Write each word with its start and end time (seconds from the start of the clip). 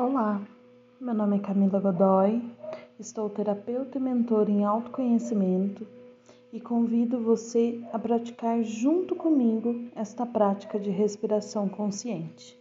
Olá, 0.00 0.40
meu 0.98 1.12
nome 1.12 1.36
é 1.36 1.40
Camila 1.40 1.78
Godoy, 1.78 2.42
estou 2.98 3.28
terapeuta 3.28 3.98
e 3.98 4.00
mentor 4.00 4.48
em 4.48 4.64
autoconhecimento 4.64 5.86
e 6.50 6.58
convido 6.58 7.20
você 7.20 7.86
a 7.92 7.98
praticar 7.98 8.62
junto 8.62 9.14
comigo 9.14 9.90
esta 9.94 10.24
prática 10.24 10.80
de 10.80 10.88
respiração 10.88 11.68
consciente. 11.68 12.58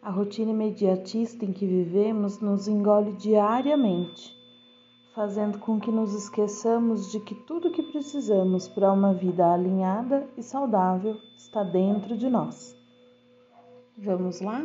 A 0.00 0.08
rotina 0.08 0.52
imediatista 0.52 1.44
em 1.44 1.52
que 1.52 1.66
vivemos 1.66 2.38
nos 2.38 2.68
engole 2.68 3.10
diariamente, 3.14 4.32
fazendo 5.12 5.58
com 5.58 5.80
que 5.80 5.90
nos 5.90 6.14
esqueçamos 6.14 7.10
de 7.10 7.18
que 7.18 7.34
tudo 7.34 7.66
o 7.66 7.72
que 7.72 7.82
precisamos 7.82 8.68
para 8.68 8.92
uma 8.92 9.12
vida 9.12 9.52
alinhada 9.52 10.24
e 10.36 10.42
saudável 10.44 11.16
está 11.36 11.64
dentro 11.64 12.16
de 12.16 12.30
nós. 12.30 12.76
Vamos 13.98 14.40
lá? 14.40 14.64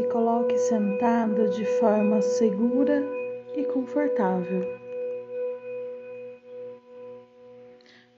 Se 0.00 0.08
coloque 0.08 0.56
sentada 0.56 1.46
de 1.50 1.62
forma 1.78 2.22
segura 2.22 3.04
e 3.54 3.66
confortável. 3.66 4.62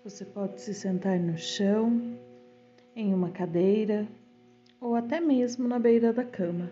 Você 0.05 0.25
pode 0.25 0.61
se 0.61 0.75
sentar 0.75 1.19
no 1.19 1.37
chão, 1.37 2.17
em 2.95 3.13
uma 3.13 3.33
cadeira 3.33 4.07
ou 4.81 4.95
até 4.95 5.19
mesmo 5.19 5.67
na 5.67 5.81
beira 5.81 6.13
da 6.13 6.23
cama. 6.23 6.71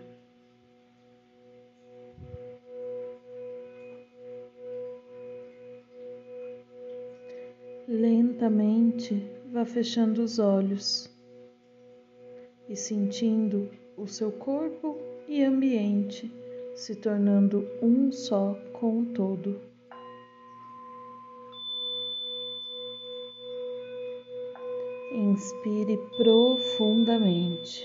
Lentamente 7.88 9.29
vá 9.51 9.65
fechando 9.65 10.23
os 10.23 10.38
olhos 10.38 11.10
e 12.68 12.77
sentindo 12.77 13.68
o 14.01 14.09
seu 14.09 14.32
corpo 14.32 14.98
e 15.29 15.45
ambiente 15.45 16.32
se 16.74 16.96
tornando 16.96 17.68
um 17.82 18.10
só 18.10 18.56
com 18.73 19.01
o 19.01 19.06
todo. 19.12 19.60
Inspire 25.12 25.98
profundamente. 26.16 27.84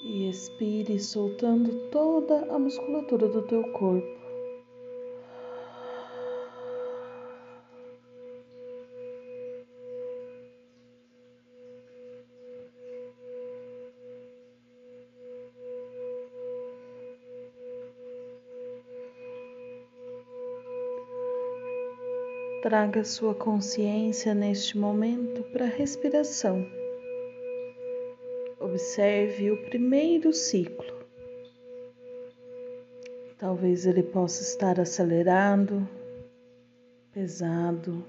E 0.00 0.28
expire 0.28 1.00
soltando 1.00 1.90
toda 1.90 2.54
a 2.54 2.58
musculatura 2.58 3.28
do 3.28 3.42
teu 3.42 3.64
corpo. 3.72 4.31
Traga 22.62 23.02
sua 23.02 23.34
consciência 23.34 24.32
neste 24.32 24.78
momento 24.78 25.42
para 25.50 25.64
a 25.64 25.68
respiração. 25.68 26.64
Observe 28.60 29.50
o 29.50 29.64
primeiro 29.64 30.32
ciclo. 30.32 31.04
Talvez 33.36 33.84
ele 33.84 34.04
possa 34.04 34.42
estar 34.42 34.78
acelerado, 34.78 35.88
pesado, 37.12 38.06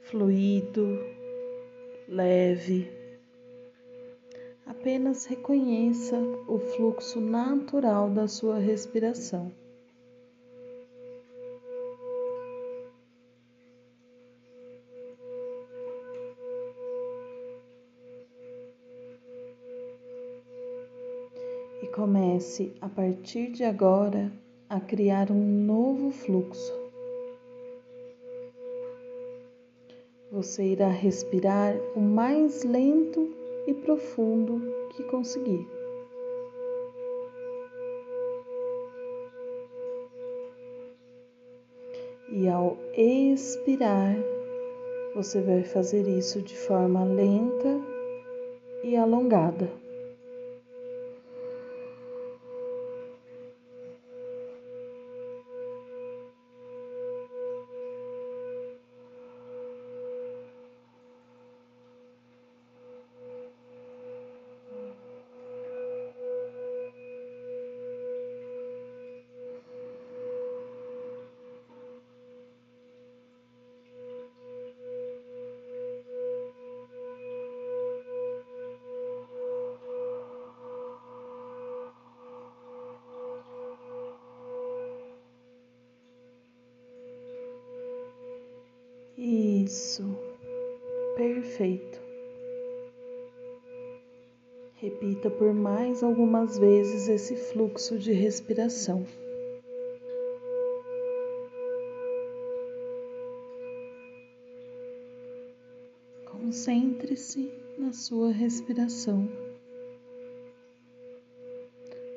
fluido, 0.00 0.98
leve. 2.08 2.90
Apenas 4.64 5.26
reconheça 5.26 6.16
o 6.48 6.58
fluxo 6.58 7.20
natural 7.20 8.08
da 8.08 8.26
sua 8.26 8.58
respiração. 8.58 9.52
Comece 21.96 22.74
a 22.82 22.90
partir 22.90 23.50
de 23.52 23.64
agora 23.64 24.30
a 24.68 24.78
criar 24.78 25.30
um 25.30 25.42
novo 25.42 26.10
fluxo. 26.10 26.74
Você 30.30 30.72
irá 30.72 30.88
respirar 30.88 31.74
o 31.96 32.00
mais 32.02 32.64
lento 32.64 33.34
e 33.66 33.72
profundo 33.72 34.60
que 34.90 35.04
conseguir. 35.04 35.66
E 42.30 42.46
ao 42.46 42.76
expirar, 42.94 44.14
você 45.14 45.40
vai 45.40 45.64
fazer 45.64 46.06
isso 46.06 46.42
de 46.42 46.54
forma 46.54 47.04
lenta 47.04 47.80
e 48.84 48.94
alongada. 48.96 49.85
Isso, 89.66 90.04
perfeito. 91.16 92.00
Repita 94.76 95.28
por 95.28 95.52
mais 95.52 96.04
algumas 96.04 96.56
vezes 96.56 97.08
esse 97.08 97.34
fluxo 97.34 97.98
de 97.98 98.12
respiração. 98.12 99.04
Concentre-se 106.30 107.52
na 107.76 107.92
sua 107.92 108.30
respiração, 108.30 109.28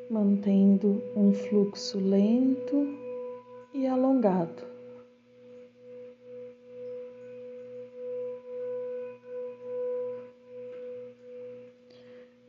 mantendo 0.08 1.02
um 1.16 1.34
fluxo 1.34 1.98
lento 1.98 2.96
e 3.74 3.88
alongado. 3.88 4.78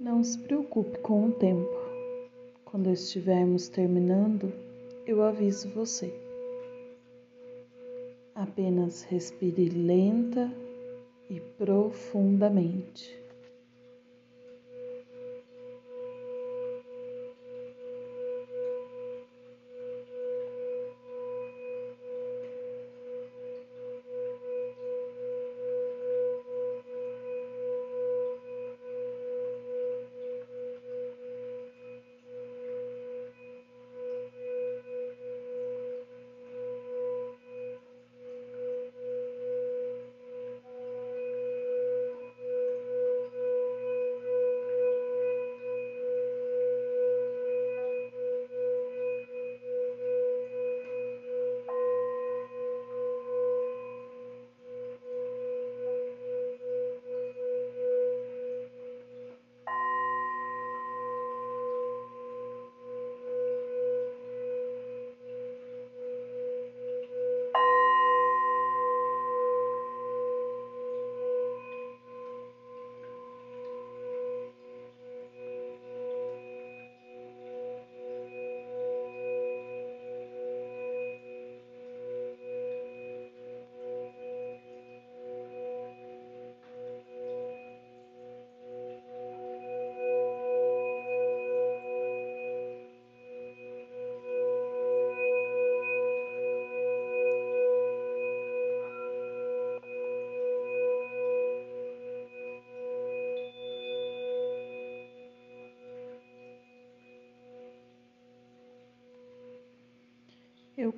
Não 0.01 0.25
se 0.25 0.39
preocupe 0.39 0.99
com 1.01 1.27
o 1.27 1.33
tempo. 1.33 1.69
Quando 2.65 2.89
estivermos 2.91 3.69
terminando, 3.69 4.51
eu 5.07 5.23
aviso 5.23 5.69
você. 5.75 6.11
Apenas 8.35 9.03
respire 9.03 9.69
lenta 9.69 10.51
e 11.29 11.39
profundamente. 11.39 13.20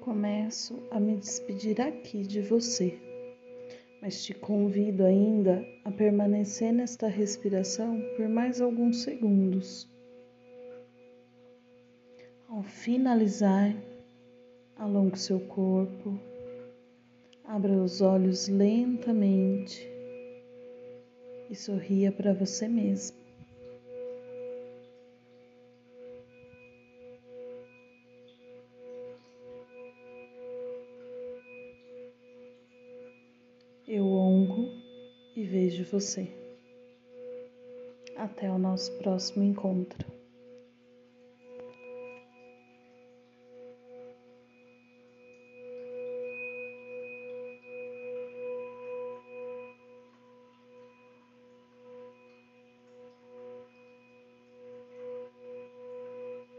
Começo 0.03 0.83
a 0.91 0.99
me 0.99 1.17
despedir 1.17 1.81
aqui 1.81 2.23
de 2.23 2.41
você, 2.41 2.99
mas 4.01 4.25
te 4.25 4.35
convido 4.35 5.05
ainda 5.05 5.65
a 5.85 5.93
permanecer 5.93 6.73
nesta 6.73 7.07
respiração 7.07 8.03
por 8.17 8.29
mais 8.29 8.61
alguns 8.61 9.05
segundos. 9.05 9.89
Ao 12.49 12.65
finalizar, 12.65 13.73
alongue 14.75 15.19
seu 15.19 15.39
corpo, 15.39 16.19
abra 17.45 17.73
os 17.73 18.01
olhos 18.01 18.49
lentamente 18.49 19.89
e 21.49 21.55
sorria 21.55 22.11
para 22.11 22.35
você 22.35 22.67
mesmo. 22.67 23.22
Eu 33.95 34.11
honro 34.11 34.71
e 35.37 35.45
vejo 35.45 35.85
você. 35.85 36.27
Até 38.17 38.51
o 38.51 38.57
nosso 38.57 38.91
próximo 38.97 39.45
encontro. 39.45 40.11